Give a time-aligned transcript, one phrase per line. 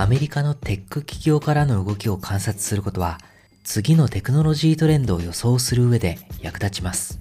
[0.00, 3.18] アメリカのテック企業からの動きを観察することは、
[3.64, 7.18] 次のテクノロジートレンドを予想する上で役立ちます。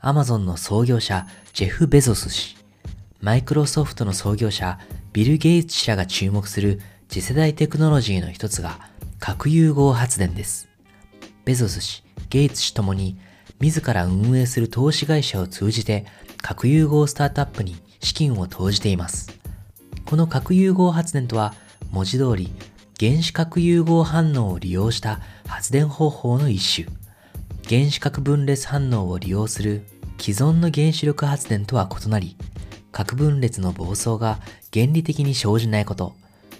[0.00, 2.56] アマゾンの創業者、ジェフ・ベゾス氏、
[3.20, 4.80] マイクロソフトの創業者、
[5.12, 8.80] ビル・ゲイツ氏らが注目する次世代テクノロジーの一つが、
[9.20, 10.68] 核融合発電です。
[11.44, 13.20] ベゾス氏、ゲイツ氏ともに、
[13.60, 16.06] 自ら運営する投資会社を通じて、
[16.38, 19.30] 核融合スタートアップに資金を投じています。
[20.06, 21.54] この核融合発電とは、
[21.90, 22.52] 文字通り
[23.00, 26.88] 原子核融合反応を利用した発電方法の一種。
[27.66, 29.86] 原子核分裂反応を利用する
[30.18, 32.36] 既存の原子力発電とは異なり、
[32.92, 34.38] 核分裂の暴走が
[34.70, 36.14] 原理的に生じないこと、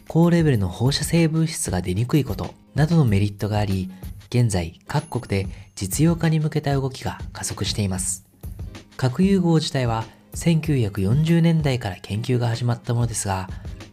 [0.08, 3.90] 高レベルの放射性物質が出にくいことなどのメリットがあり、
[4.30, 8.24] 現在各国で実用化に向けた動きが加速しています。
[8.96, 13.50] 核融合自体は1940年代から研究が始まったものですが、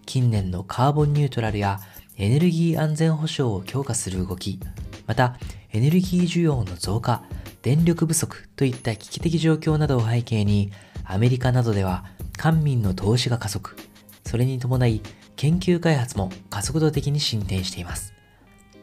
[0.08, 1.82] 近年のカーボンニュートラルや
[2.16, 4.60] エネルギー安全保障を強化する動き、
[5.06, 5.38] また
[5.72, 7.22] エネルギー需要の増加、
[7.62, 10.72] 電力不足といった危機的状況などを背景に、
[11.04, 12.06] アメリカなどでは
[12.38, 13.76] 官民の投資が加速、
[14.26, 15.02] それに伴い
[15.36, 18.14] 研究開発も加速度的に進展しています。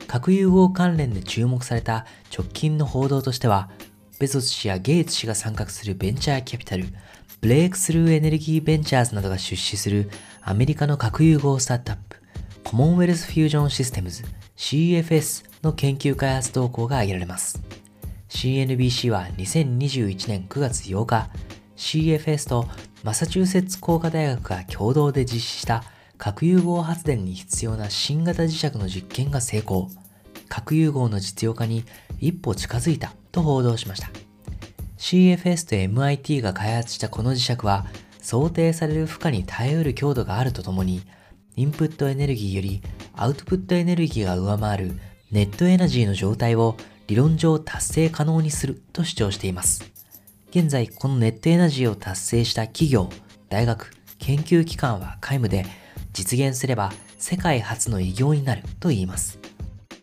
[0.06, 3.70] 核融合関連で注目された直近の報道としては、
[4.18, 6.86] ベゾス氏やゲイツ氏が参画するベンチャーキャピタル、
[7.40, 10.08] ブレイクスルーエネルギーベンチャーズなどが出資する
[10.40, 12.16] アメリカの核融合スタートアップ、
[12.62, 14.22] コモンウェルスフュージョンシステムズ
[14.56, 17.60] CFS の研究開発動向が挙げられます。
[18.28, 21.28] CNBC は2021年9月8日、
[21.76, 22.68] CFS と
[23.02, 25.82] マサチューセッツ工科大学が共同で実施した
[26.18, 29.90] 核融合発電に必要な新型磁石の実験が成功。
[30.48, 31.84] 核融合の実用化に
[32.20, 34.10] 一歩近づいたと報道しました。
[34.96, 37.84] CFS と MIT が開発したこの磁石は
[38.20, 41.02] 想定される負荷に耐えうる強度があるとともに
[41.56, 42.82] インプットエネルギーより
[43.14, 44.92] アウトプットエネルギーが上回る
[45.30, 46.76] ネットエナジーの状態を
[47.06, 49.92] 理論上達成可能にすると主張しています。
[50.50, 53.10] 現在、このネットエナジーを達成した企業、
[53.48, 55.66] 大学、研究機関は皆無で、
[56.12, 59.38] 実現すれば世界初の偉業になると言います。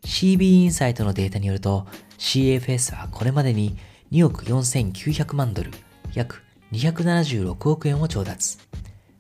[0.03, 1.85] CB インサイトのデータによると、
[2.17, 3.77] CFS はこれまでに
[4.11, 5.71] 2億4900万ドル、
[6.13, 8.57] 約276億円を調達。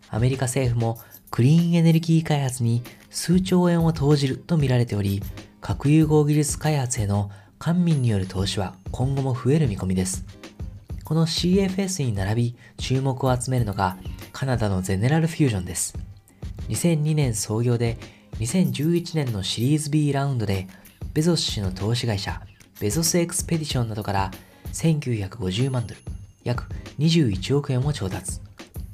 [0.09, 0.99] アメリカ政府も
[1.29, 5.21] クリーンエネルギー開発に数兆円を投じると見られており、
[5.61, 10.25] 核融合技術開発への官民による投資は今後も増える見込みです。
[11.05, 13.97] この CFS に並び注目を集めるのが
[14.33, 15.95] カナダのゼネラルフュージョンです。
[16.69, 17.97] 2002年創業で
[18.41, 20.67] 2011年のシリーズ B ラウンドで
[21.13, 22.41] ベゾス氏の投資会社
[22.79, 24.31] ベゾスエクスペディションなどから
[24.73, 26.01] 1950万ドル
[26.43, 26.65] 約
[26.97, 28.39] 21億円を調達。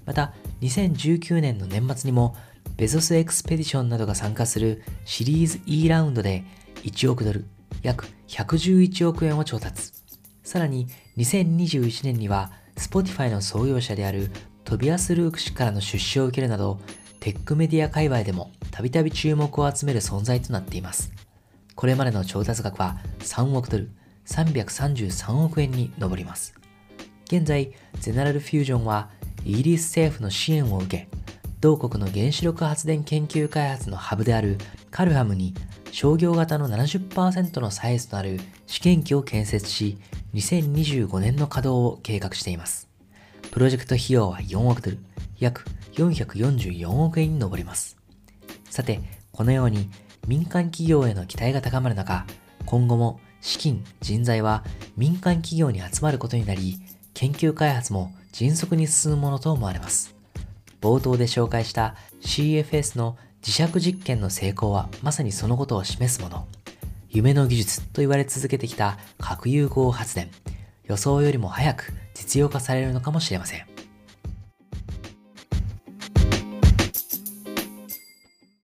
[0.05, 2.35] また2019年の年末にも
[2.75, 6.43] ベゾスエクスペディションなどが参加するシリーズ E ラウンドで
[6.83, 7.45] 1億ドル、
[7.83, 9.93] 約111億円を調達。
[10.43, 14.29] さらに2021年には Spotify の創業者である
[14.65, 16.81] トビアス・ルーク氏からの出資を受けるなど
[17.19, 21.11] テックメディア界隈でもたびたび注目を集める存在となっています。
[21.75, 23.89] これまでの調達額は3億ドル、
[24.25, 26.55] 333億円に上ります。
[27.25, 29.09] 現在、ゼネラルフュージョンは
[29.45, 31.07] イギリス政府の支援を受け、
[31.59, 34.57] 同国の原子力発電研究開発のハブである
[34.91, 35.53] カルハムに
[35.91, 39.97] 商業型の70%のサイズとなる試験機を建設し、
[40.33, 42.87] 2025年の稼働を計画しています。
[43.51, 44.99] プロジェクト費用は4億ドル、
[45.39, 47.97] 約444億円に上ります。
[48.69, 48.99] さて、
[49.31, 49.89] このように
[50.27, 52.25] 民間企業への期待が高まる中、
[52.65, 54.63] 今後も資金、人材は
[54.95, 56.79] 民間企業に集まることになり、
[57.13, 60.15] 研究開発も迅速に進むものと思われます。
[60.81, 66.47] 冒頭で紹介した CFS の磁石実験の成功はまさにそのことを示すもの。
[67.09, 70.29] 夢の技術と言われ続けてきた核融合発電。
[70.83, 73.76] 予想よりも早く実用化されるのかもしれません。